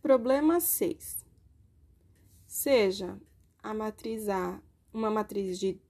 [0.00, 1.24] Problema 6.
[2.46, 3.20] Seja
[3.62, 5.80] a matriz A uma matriz de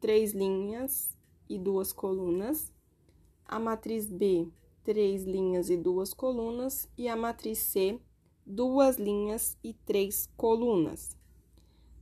[0.00, 1.16] três linhas
[1.48, 2.72] e duas colunas,
[3.44, 4.48] a matriz B,
[4.82, 8.00] três linhas e duas colunas, e a matriz C,
[8.44, 11.16] duas linhas e três colunas.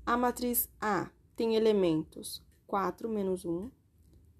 [0.04, 3.70] A matriz A tem elementos 4 menos 1,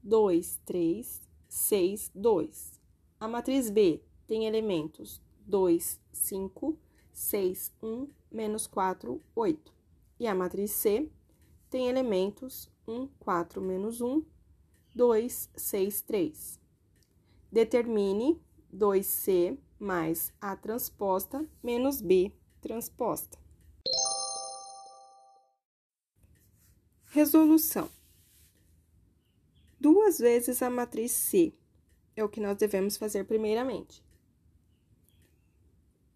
[0.03, 2.82] 2, 3, 6, 2.
[3.23, 6.77] A matriz B tem elementos 2, 5,
[7.12, 9.73] 6, 1, menos 4, 8.
[10.19, 11.09] E a matriz C
[11.70, 14.24] tem elementos 1, 4 menos 1,
[14.92, 16.61] 2, 6, 3.
[17.52, 18.42] Determine
[18.74, 23.39] 2C mais A transposta menos B transposta.
[27.05, 27.89] Resolução.
[29.78, 31.55] Duas vezes a matriz C
[32.16, 34.02] é o que nós devemos fazer primeiramente.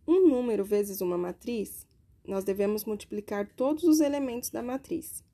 [0.07, 1.87] Um número vezes uma matriz,
[2.27, 5.25] nós devemos multiplicar todos os elementos da matriz.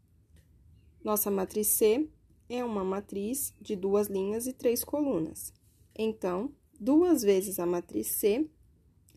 [1.04, 2.08] Nossa matriz C
[2.48, 5.52] é uma matriz de duas linhas e três colunas.
[5.94, 8.48] Então, duas vezes a matriz C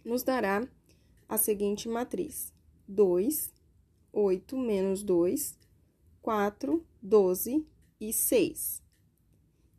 [0.03, 0.67] nos dará
[1.27, 2.53] a seguinte matriz:
[2.87, 3.53] 2,
[4.11, 5.57] 8 menos 2,
[6.21, 7.67] 4, 12
[7.99, 8.83] e 6,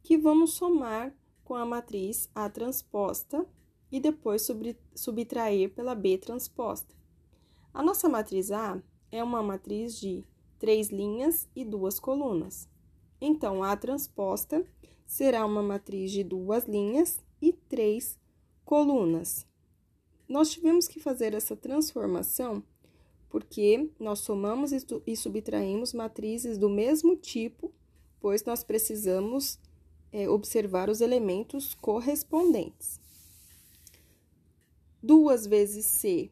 [0.03, 1.15] que vamos somar
[1.47, 3.47] com a matriz A transposta
[3.91, 4.47] e depois
[4.95, 6.93] subtrair pela B transposta.
[7.73, 10.25] A nossa matriz A é uma matriz de
[10.59, 12.69] três linhas e duas colunas.
[13.21, 14.67] Então, A transposta
[15.07, 18.19] será uma matriz de duas linhas e três
[18.65, 19.47] colunas.
[20.29, 22.61] Nós tivemos que fazer essa transformação
[23.29, 27.73] porque nós somamos e subtraímos matrizes do mesmo tipo,
[28.19, 29.61] pois nós precisamos
[30.17, 32.99] é, observar os elementos correspondentes.
[35.03, 36.31] Duas vezes C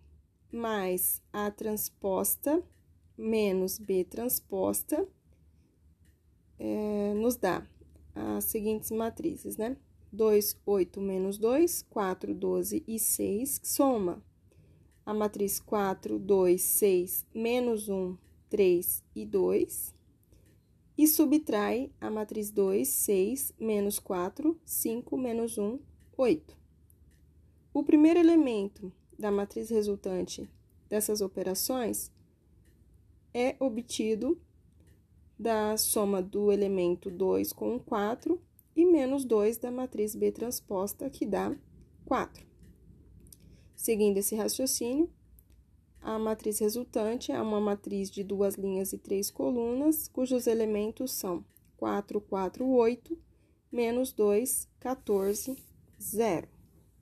[0.50, 2.62] mais A transposta
[3.16, 5.06] menos B transposta
[6.58, 7.66] é, nos dá
[8.14, 9.76] as seguintes matrizes, né?
[10.10, 14.24] 2, 8 menos 2, 4, 12 e 6, soma
[15.04, 18.16] a matriz 4, 2, 6, menos 1,
[18.48, 19.94] 3 e 2,
[20.96, 25.78] e subtrai a matriz 2, 6, menos 4, 5, menos 1,
[26.16, 26.56] 8.
[27.72, 30.48] O primeiro elemento da matriz resultante
[30.88, 32.12] dessas operações
[33.32, 34.40] é obtido
[35.36, 38.40] da soma do elemento 2 com 4
[38.76, 41.54] e menos 2 da matriz B transposta, que dá
[42.04, 42.46] 4.
[43.74, 45.10] Seguindo esse raciocínio,
[46.04, 51.42] a matriz resultante é uma matriz de duas linhas e três colunas, cujos elementos são
[51.78, 53.18] 4, 4, 8,
[53.72, 55.56] menos 2, 14,
[55.98, 56.53] 0.